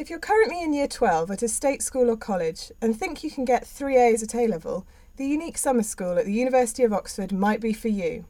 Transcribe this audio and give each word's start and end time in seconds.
If 0.00 0.08
you're 0.08 0.18
currently 0.18 0.62
in 0.62 0.72
year 0.72 0.88
12 0.88 1.30
at 1.30 1.42
a 1.42 1.48
state 1.48 1.82
school 1.82 2.08
or 2.08 2.16
college 2.16 2.72
and 2.80 2.98
think 2.98 3.22
you 3.22 3.30
can 3.30 3.44
get 3.44 3.66
3 3.66 3.98
A's 3.98 4.22
at 4.22 4.34
A 4.34 4.46
level, 4.46 4.86
the 5.16 5.30
UNIQ 5.30 5.58
summer 5.58 5.82
school 5.82 6.18
at 6.18 6.24
the 6.24 6.32
University 6.32 6.82
of 6.84 6.92
Oxford 6.94 7.32
might 7.32 7.60
be 7.60 7.74
for 7.74 7.88
you. 7.88 8.24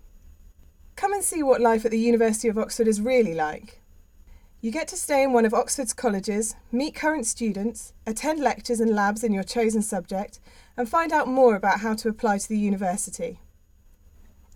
Come 0.97 1.13
and 1.13 1.23
see 1.23 1.45
what 1.45 1.61
life 1.61 1.85
at 1.85 1.93
the 1.93 2.01
University 2.01 2.49
of 2.49 2.59
Oxford 2.59 2.89
is 2.89 3.01
really 3.01 3.35
like. 3.35 3.81
You 4.61 4.73
get 4.73 4.89
to 4.89 4.97
stay 4.97 5.23
in 5.23 5.33
one 5.33 5.47
of 5.47 5.55
Oxford's 5.55 5.93
colleges, 5.93 6.57
meet 6.73 6.97
current 6.97 7.25
students, 7.25 7.93
attend 8.05 8.41
lectures 8.41 8.81
and 8.81 8.93
labs 8.93 9.23
in 9.23 9.33
your 9.33 9.45
chosen 9.45 9.81
subject, 9.81 10.41
and 10.77 10.89
find 10.89 11.13
out 11.13 11.29
more 11.29 11.55
about 11.55 11.79
how 11.79 11.95
to 11.95 12.09
apply 12.09 12.39
to 12.39 12.49
the 12.49 12.59
university. 12.59 13.39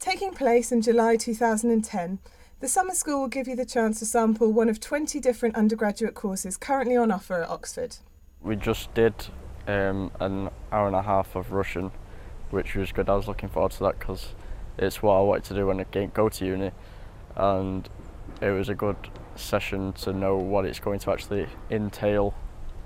Taking 0.00 0.32
place 0.32 0.72
in 0.72 0.82
July 0.82 1.14
2010, 1.14 2.18
the 2.60 2.68
summer 2.68 2.94
school 2.94 3.20
will 3.20 3.28
give 3.28 3.48
you 3.48 3.56
the 3.56 3.64
chance 3.64 3.98
to 3.98 4.06
sample 4.06 4.52
one 4.52 4.68
of 4.68 4.80
20 4.80 5.20
different 5.20 5.54
undergraduate 5.56 6.14
courses 6.14 6.56
currently 6.56 6.96
on 6.96 7.10
offer 7.10 7.42
at 7.42 7.48
Oxford. 7.48 7.96
We 8.40 8.56
just 8.56 8.92
did 8.94 9.14
um, 9.66 10.10
an 10.20 10.50
hour 10.70 10.86
and 10.86 10.96
a 10.96 11.02
half 11.02 11.34
of 11.36 11.52
Russian, 11.52 11.90
which 12.50 12.74
was 12.74 12.92
good. 12.92 13.08
I 13.08 13.16
was 13.16 13.26
looking 13.26 13.48
forward 13.48 13.72
to 13.72 13.84
that 13.84 13.98
because 13.98 14.34
it's 14.78 15.02
what 15.02 15.14
I 15.14 15.20
wanted 15.20 15.44
to 15.44 15.54
do 15.54 15.66
when 15.66 15.80
I 15.80 16.06
go 16.06 16.28
to 16.28 16.44
uni, 16.44 16.70
and 17.36 17.88
it 18.40 18.50
was 18.50 18.68
a 18.68 18.74
good 18.74 18.96
session 19.36 19.92
to 19.94 20.12
know 20.12 20.36
what 20.36 20.64
it's 20.64 20.80
going 20.80 21.00
to 21.00 21.10
actually 21.10 21.46
entail 21.70 22.34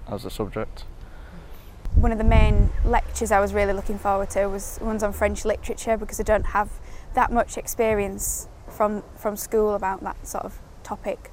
as 0.08 0.24
a 0.24 0.30
subject. 0.30 0.84
One 1.94 2.12
of 2.12 2.18
the 2.18 2.24
main 2.24 2.70
lectures 2.84 3.32
I 3.32 3.40
was 3.40 3.52
really 3.52 3.72
looking 3.72 3.98
forward 3.98 4.30
to 4.30 4.46
was 4.46 4.78
ones 4.80 5.02
on 5.02 5.12
French 5.12 5.44
literature 5.44 5.96
because 5.96 6.20
I 6.20 6.22
don't 6.22 6.46
have 6.46 6.70
that 7.14 7.32
much 7.32 7.58
experience 7.58 8.48
from, 8.78 9.02
from 9.16 9.36
school 9.36 9.74
about 9.74 10.04
that 10.04 10.24
sort 10.24 10.44
of 10.44 10.60
topic. 10.84 11.32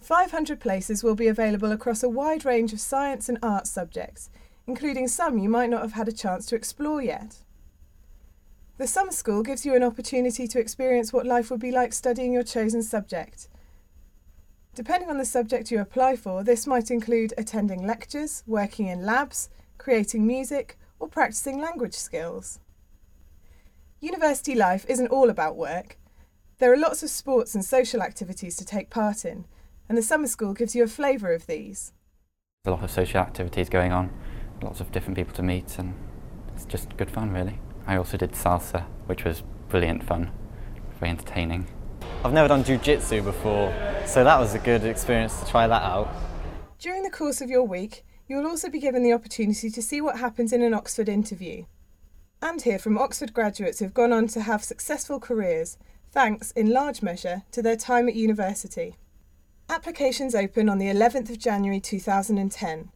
500 0.00 0.60
places 0.60 1.02
will 1.02 1.16
be 1.16 1.26
available 1.26 1.72
across 1.72 2.04
a 2.04 2.08
wide 2.08 2.44
range 2.44 2.72
of 2.72 2.78
science 2.78 3.28
and 3.28 3.38
arts 3.42 3.72
subjects, 3.72 4.30
including 4.68 5.08
some 5.08 5.36
you 5.36 5.48
might 5.48 5.68
not 5.68 5.82
have 5.82 5.94
had 5.94 6.06
a 6.06 6.12
chance 6.12 6.46
to 6.46 6.54
explore 6.54 7.02
yet. 7.02 7.38
The 8.78 8.86
summer 8.86 9.10
school 9.10 9.42
gives 9.42 9.66
you 9.66 9.74
an 9.74 9.82
opportunity 9.82 10.46
to 10.46 10.60
experience 10.60 11.12
what 11.12 11.26
life 11.26 11.50
would 11.50 11.58
be 11.58 11.72
like 11.72 11.92
studying 11.92 12.32
your 12.32 12.44
chosen 12.44 12.84
subject. 12.84 13.48
Depending 14.76 15.10
on 15.10 15.18
the 15.18 15.24
subject 15.24 15.72
you 15.72 15.80
apply 15.80 16.14
for, 16.14 16.44
this 16.44 16.68
might 16.68 16.92
include 16.92 17.34
attending 17.36 17.84
lectures, 17.84 18.44
working 18.46 18.86
in 18.86 19.04
labs, 19.04 19.50
creating 19.76 20.24
music, 20.24 20.78
or 21.00 21.08
practicing 21.08 21.60
language 21.60 21.94
skills. 21.94 22.60
University 24.00 24.54
life 24.54 24.86
isn't 24.88 25.08
all 25.08 25.28
about 25.28 25.56
work, 25.56 25.96
there 26.62 26.72
are 26.72 26.76
lots 26.76 27.02
of 27.02 27.10
sports 27.10 27.56
and 27.56 27.64
social 27.64 28.00
activities 28.00 28.56
to 28.56 28.64
take 28.64 28.88
part 28.88 29.24
in, 29.24 29.44
and 29.88 29.98
the 29.98 30.02
summer 30.02 30.28
school 30.28 30.54
gives 30.54 30.76
you 30.76 30.84
a 30.84 30.86
flavour 30.86 31.32
of 31.32 31.48
these. 31.48 31.92
There's 32.62 32.72
a 32.72 32.76
lot 32.76 32.84
of 32.84 32.90
social 32.92 33.18
activities 33.18 33.68
going 33.68 33.90
on, 33.90 34.12
lots 34.62 34.78
of 34.78 34.92
different 34.92 35.16
people 35.16 35.34
to 35.34 35.42
meet, 35.42 35.76
and 35.80 35.92
it's 36.54 36.64
just 36.64 36.96
good 36.96 37.10
fun, 37.10 37.32
really. 37.32 37.58
I 37.84 37.96
also 37.96 38.16
did 38.16 38.34
salsa, 38.34 38.84
which 39.06 39.24
was 39.24 39.42
brilliant 39.70 40.04
fun, 40.04 40.30
very 41.00 41.10
entertaining. 41.10 41.66
I've 42.24 42.32
never 42.32 42.46
done 42.46 42.62
jiu-jitsu 42.62 43.22
before, 43.22 43.74
so 44.06 44.22
that 44.22 44.38
was 44.38 44.54
a 44.54 44.60
good 44.60 44.84
experience 44.84 45.40
to 45.40 45.50
try 45.50 45.66
that 45.66 45.82
out. 45.82 46.14
During 46.78 47.02
the 47.02 47.10
course 47.10 47.40
of 47.40 47.50
your 47.50 47.64
week, 47.64 48.04
you 48.28 48.36
will 48.36 48.46
also 48.46 48.70
be 48.70 48.78
given 48.78 49.02
the 49.02 49.12
opportunity 49.12 49.68
to 49.68 49.82
see 49.82 50.00
what 50.00 50.20
happens 50.20 50.52
in 50.52 50.62
an 50.62 50.74
Oxford 50.74 51.08
interview 51.08 51.64
and 52.40 52.62
hear 52.62 52.78
from 52.78 52.98
Oxford 52.98 53.32
graduates 53.32 53.78
who 53.78 53.84
have 53.84 53.94
gone 53.94 54.12
on 54.12 54.26
to 54.28 54.42
have 54.42 54.64
successful 54.64 55.20
careers 55.20 55.76
thanks 56.12 56.50
in 56.50 56.68
large 56.68 57.00
measure 57.00 57.42
to 57.50 57.62
their 57.62 57.76
time 57.76 58.06
at 58.06 58.14
university. 58.14 58.96
Applications 59.70 60.34
open 60.34 60.68
on 60.68 60.76
the 60.76 60.86
11th 60.86 61.30
of 61.30 61.38
January 61.38 61.80
2010. 61.80 62.90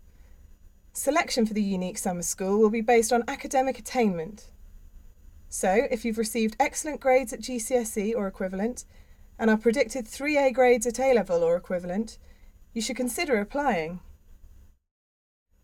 Selection 0.93 1.47
for 1.47 1.55
the 1.55 1.75
UNIQ 1.75 1.97
summer 1.97 2.23
school 2.23 2.59
will 2.59 2.71
be 2.71 2.83
based 2.83 3.15
on 3.15 3.25
academic 3.27 3.79
attainment. 3.79 4.51
So, 5.49 5.87
if 5.91 6.05
you've 6.05 6.19
received 6.19 6.57
excellent 6.61 7.01
grades 7.01 7.33
at 7.33 7.41
GCSE 7.41 8.15
or 8.15 8.27
equivalent 8.27 8.85
and 9.39 9.49
are 9.49 9.57
predicted 9.57 10.05
3A 10.05 10.53
grades 10.53 10.87
at 10.87 11.01
A 11.01 11.15
level 11.15 11.43
or 11.43 11.57
equivalent, 11.57 12.19
you 12.75 12.83
should 12.83 12.97
consider 12.97 13.41
applying. 13.41 14.01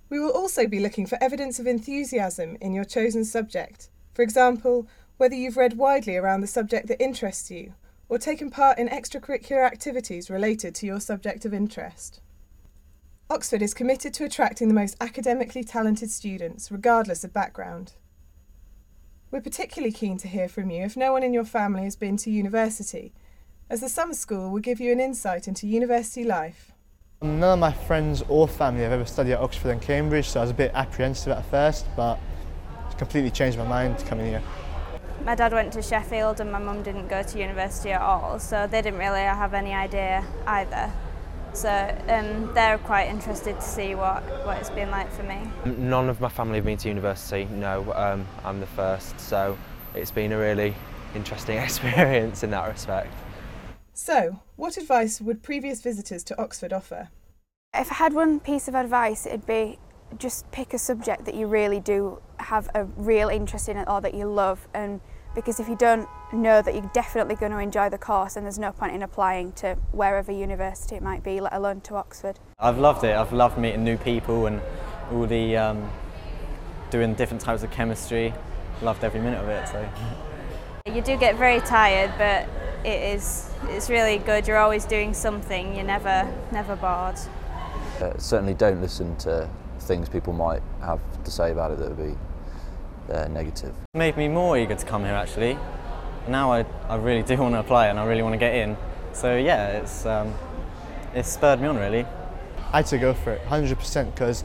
We 0.08 0.18
will 0.18 0.30
also 0.30 0.66
be 0.66 0.80
looking 0.80 1.06
for 1.06 1.22
evidence 1.22 1.58
of 1.58 1.66
enthusiasm 1.66 2.56
in 2.62 2.72
your 2.72 2.84
chosen 2.84 3.24
subject. 3.26 3.90
For 4.14 4.22
example, 4.22 4.86
whether 5.22 5.36
you've 5.36 5.56
read 5.56 5.78
widely 5.78 6.16
around 6.16 6.40
the 6.40 6.48
subject 6.48 6.88
that 6.88 7.00
interests 7.00 7.48
you 7.48 7.74
or 8.08 8.18
taken 8.18 8.50
part 8.50 8.76
in 8.76 8.88
extracurricular 8.88 9.64
activities 9.64 10.28
related 10.28 10.74
to 10.74 10.84
your 10.84 10.98
subject 10.98 11.44
of 11.44 11.54
interest. 11.54 12.20
Oxford 13.30 13.62
is 13.62 13.72
committed 13.72 14.12
to 14.12 14.24
attracting 14.24 14.66
the 14.66 14.74
most 14.74 14.96
academically 15.00 15.62
talented 15.62 16.10
students, 16.10 16.72
regardless 16.72 17.22
of 17.22 17.32
background. 17.32 17.92
We're 19.30 19.40
particularly 19.40 19.92
keen 19.92 20.18
to 20.18 20.26
hear 20.26 20.48
from 20.48 20.70
you 20.70 20.82
if 20.82 20.96
no 20.96 21.12
one 21.12 21.22
in 21.22 21.32
your 21.32 21.44
family 21.44 21.84
has 21.84 21.94
been 21.94 22.16
to 22.16 22.28
university, 22.28 23.12
as 23.70 23.80
the 23.80 23.88
summer 23.88 24.14
school 24.14 24.50
will 24.50 24.58
give 24.58 24.80
you 24.80 24.90
an 24.90 24.98
insight 24.98 25.46
into 25.46 25.68
university 25.68 26.24
life. 26.24 26.72
None 27.22 27.44
of 27.44 27.58
my 27.60 27.72
friends 27.72 28.24
or 28.28 28.48
family 28.48 28.82
have 28.82 28.90
ever 28.90 29.04
studied 29.04 29.34
at 29.34 29.38
Oxford 29.38 29.70
and 29.70 29.80
Cambridge, 29.80 30.28
so 30.28 30.40
I 30.40 30.42
was 30.42 30.50
a 30.50 30.54
bit 30.54 30.72
apprehensive 30.74 31.32
at 31.32 31.46
first, 31.46 31.86
but 31.94 32.18
it's 32.86 32.96
completely 32.96 33.30
changed 33.30 33.56
my 33.56 33.68
mind 33.68 34.04
coming 34.04 34.26
here. 34.26 34.42
My 35.24 35.36
dad 35.36 35.52
went 35.52 35.72
to 35.74 35.82
Sheffield 35.82 36.40
and 36.40 36.50
my 36.50 36.58
mum 36.58 36.82
didn't 36.82 37.06
go 37.06 37.22
to 37.22 37.38
university 37.38 37.92
at 37.92 38.00
all, 38.00 38.40
so 38.40 38.66
they 38.66 38.82
didn't 38.82 38.98
really 38.98 39.20
have 39.20 39.54
any 39.54 39.72
idea 39.72 40.24
either. 40.48 40.90
So 41.52 41.68
um, 42.08 42.52
they're 42.54 42.78
quite 42.78 43.08
interested 43.08 43.54
to 43.56 43.62
see 43.62 43.94
what, 43.94 44.24
what 44.44 44.56
it's 44.58 44.70
been 44.70 44.90
like 44.90 45.12
for 45.12 45.22
me. 45.22 45.38
None 45.64 46.08
of 46.08 46.20
my 46.20 46.28
family 46.28 46.56
have 46.56 46.64
been 46.64 46.78
to 46.78 46.88
university, 46.88 47.44
no, 47.44 47.92
um, 47.94 48.26
I'm 48.44 48.58
the 48.58 48.66
first, 48.66 49.20
so 49.20 49.56
it's 49.94 50.10
been 50.10 50.32
a 50.32 50.38
really 50.38 50.74
interesting 51.14 51.58
experience 51.66 52.42
in 52.42 52.50
that 52.50 52.66
respect. 52.68 53.12
So, 53.92 54.40
what 54.56 54.76
advice 54.76 55.20
would 55.20 55.42
previous 55.42 55.82
visitors 55.82 56.24
to 56.24 56.42
Oxford 56.42 56.72
offer? 56.72 57.10
If 57.74 57.92
I 57.92 57.94
had 57.94 58.12
one 58.12 58.40
piece 58.40 58.66
of 58.66 58.74
advice, 58.74 59.26
it'd 59.26 59.46
be 59.46 59.78
just 60.18 60.50
pick 60.50 60.74
a 60.74 60.78
subject 60.78 61.26
that 61.26 61.34
you 61.34 61.46
really 61.46 61.80
do 61.80 62.20
have 62.42 62.68
a 62.74 62.84
real 62.96 63.28
interest 63.28 63.68
in 63.68 63.76
it 63.76 63.88
or 63.88 64.00
that 64.00 64.14
you 64.14 64.26
love 64.26 64.66
and 64.74 65.00
because 65.34 65.58
if 65.60 65.68
you 65.68 65.76
don't 65.76 66.08
know 66.32 66.60
that 66.60 66.74
you're 66.74 66.90
definitely 66.92 67.34
going 67.34 67.52
to 67.52 67.58
enjoy 67.58 67.88
the 67.88 67.98
course 67.98 68.36
and 68.36 68.44
there's 68.44 68.58
no 68.58 68.72
point 68.72 68.94
in 68.94 69.02
applying 69.02 69.52
to 69.52 69.74
wherever 69.92 70.30
university 70.30 70.94
it 70.94 71.02
might 71.02 71.22
be, 71.22 71.40
let 71.40 71.52
alone 71.54 71.80
to 71.82 71.94
Oxford. 71.94 72.38
I've 72.58 72.78
loved 72.78 73.04
it. 73.04 73.16
I've 73.16 73.32
loved 73.32 73.58
meeting 73.58 73.84
new 73.84 73.96
people 73.96 74.46
and 74.46 74.60
all 75.10 75.26
the 75.26 75.56
um, 75.56 75.90
doing 76.90 77.14
different 77.14 77.40
types 77.40 77.62
of 77.62 77.70
chemistry. 77.70 78.34
Loved 78.82 79.04
every 79.04 79.20
minute 79.20 79.42
of 79.42 79.48
it. 79.48 79.68
So. 79.68 79.88
You 80.92 81.00
do 81.00 81.16
get 81.16 81.36
very 81.36 81.60
tired, 81.60 82.12
but 82.18 82.48
it 82.84 83.14
is 83.14 83.50
it's 83.68 83.88
really 83.88 84.18
good. 84.18 84.46
You're 84.46 84.58
always 84.58 84.84
doing 84.84 85.14
something. 85.14 85.74
You're 85.74 85.84
never 85.84 86.32
never 86.50 86.74
bored. 86.76 87.16
Uh, 88.00 88.18
certainly, 88.18 88.54
don't 88.54 88.80
listen 88.80 89.14
to 89.16 89.48
things 89.78 90.08
people 90.08 90.32
might 90.32 90.62
have 90.80 91.00
to 91.24 91.30
say 91.30 91.52
about 91.52 91.70
it 91.70 91.78
that 91.78 91.88
would 91.88 91.98
be 91.98 92.18
uh, 93.10 93.28
negative. 93.28 93.74
It 93.94 93.98
made 93.98 94.16
me 94.16 94.28
more 94.28 94.58
eager 94.58 94.74
to 94.74 94.86
come 94.86 95.04
here 95.04 95.14
actually. 95.14 95.58
Now 96.28 96.52
I, 96.52 96.64
I 96.88 96.96
really 96.96 97.22
do 97.22 97.36
want 97.38 97.54
to 97.54 97.60
apply 97.60 97.88
and 97.88 97.98
I 97.98 98.06
really 98.06 98.22
want 98.22 98.34
to 98.34 98.38
get 98.38 98.54
in. 98.54 98.76
So 99.12 99.36
yeah, 99.36 99.68
it's, 99.78 100.06
um, 100.06 100.34
it's 101.14 101.28
spurred 101.28 101.60
me 101.60 101.68
on 101.68 101.76
really. 101.76 102.06
I 102.72 102.78
had 102.78 102.86
to 102.86 102.98
go 102.98 103.12
for 103.12 103.32
it 103.32 103.44
100% 103.46 104.12
because 104.12 104.44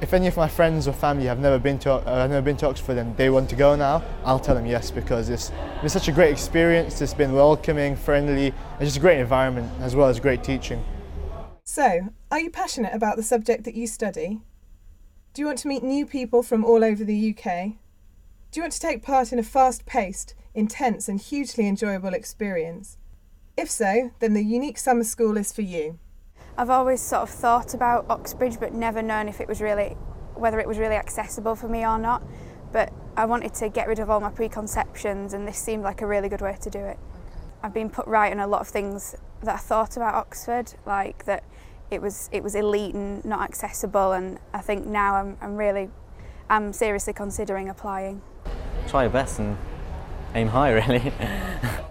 if 0.00 0.12
any 0.12 0.26
of 0.26 0.36
my 0.36 0.48
friends 0.48 0.86
or 0.86 0.92
family 0.92 1.26
have 1.26 1.40
never 1.40 1.58
been 1.58 1.78
to 1.80 1.92
uh, 1.92 2.26
never 2.26 2.42
been 2.42 2.56
to 2.58 2.68
Oxford 2.68 2.98
and 2.98 3.16
they 3.16 3.30
want 3.30 3.50
to 3.50 3.56
go 3.56 3.74
now, 3.74 4.02
I'll 4.24 4.38
tell 4.38 4.54
them 4.54 4.66
yes 4.66 4.90
because 4.90 5.28
it's 5.28 5.50
been 5.80 5.88
such 5.88 6.08
a 6.08 6.12
great 6.12 6.30
experience. 6.30 7.00
It's 7.00 7.14
been 7.14 7.32
welcoming, 7.32 7.96
friendly, 7.96 8.54
and 8.78 8.80
just 8.80 8.96
a 8.96 9.00
great 9.00 9.18
environment 9.18 9.70
as 9.80 9.96
well 9.96 10.08
as 10.08 10.20
great 10.20 10.44
teaching. 10.44 10.84
So, 11.64 12.08
are 12.30 12.40
you 12.40 12.50
passionate 12.50 12.94
about 12.94 13.16
the 13.16 13.22
subject 13.22 13.64
that 13.64 13.74
you 13.74 13.86
study? 13.86 14.40
Do 15.34 15.42
you 15.42 15.46
want 15.46 15.58
to 15.58 15.68
meet 15.68 15.82
new 15.82 16.06
people 16.06 16.42
from 16.42 16.64
all 16.64 16.82
over 16.82 17.04
the 17.04 17.30
UK? 17.30 17.74
Do 18.50 18.60
you 18.60 18.62
want 18.62 18.72
to 18.72 18.80
take 18.80 19.02
part 19.02 19.32
in 19.32 19.38
a 19.38 19.42
fast 19.42 19.86
paced, 19.86 20.34
intense, 20.54 21.08
and 21.08 21.20
hugely 21.20 21.68
enjoyable 21.68 22.14
experience? 22.14 22.96
If 23.56 23.70
so, 23.70 24.10
then 24.20 24.34
the 24.34 24.44
UNIQ 24.44 24.78
summer 24.78 25.04
school 25.04 25.36
is 25.36 25.52
for 25.52 25.62
you. 25.62 25.98
I've 26.56 26.70
always 26.70 27.00
sort 27.00 27.22
of 27.22 27.30
thought 27.30 27.74
about 27.74 28.06
Oxbridge 28.08 28.58
but 28.58 28.72
never 28.72 29.02
known 29.02 29.28
if 29.28 29.40
it 29.40 29.46
was 29.46 29.60
really 29.60 29.96
whether 30.34 30.58
it 30.60 30.68
was 30.68 30.78
really 30.78 30.96
accessible 30.96 31.54
for 31.54 31.68
me 31.68 31.84
or 31.84 31.98
not. 31.98 32.22
But 32.72 32.92
I 33.16 33.24
wanted 33.24 33.54
to 33.54 33.68
get 33.68 33.86
rid 33.86 33.98
of 33.98 34.10
all 34.10 34.20
my 34.20 34.30
preconceptions 34.30 35.34
and 35.34 35.46
this 35.46 35.58
seemed 35.58 35.82
like 35.82 36.02
a 36.02 36.06
really 36.06 36.28
good 36.28 36.40
way 36.40 36.56
to 36.60 36.70
do 36.70 36.80
it. 36.80 36.98
I've 37.62 37.74
been 37.74 37.90
put 37.90 38.06
right 38.06 38.32
on 38.32 38.40
a 38.40 38.46
lot 38.46 38.60
of 38.60 38.68
things 38.68 39.14
that 39.42 39.54
I 39.54 39.58
thought 39.58 39.96
about 39.96 40.14
Oxford, 40.14 40.74
like 40.86 41.24
that 41.26 41.44
it 41.90 42.02
was 42.02 42.28
it 42.32 42.42
was 42.42 42.54
elite 42.54 42.94
and 42.94 43.24
not 43.24 43.42
accessible 43.42 44.12
and 44.12 44.38
I 44.52 44.60
think 44.60 44.86
now 44.86 45.14
I'm, 45.16 45.36
I'm 45.40 45.56
really 45.56 45.88
I'm 46.50 46.72
seriously 46.72 47.12
considering 47.12 47.68
applying. 47.68 48.22
Try 48.86 49.02
your 49.02 49.10
best 49.10 49.38
and 49.38 49.56
aim 50.34 50.48
high 50.48 50.72
really. 50.72 51.12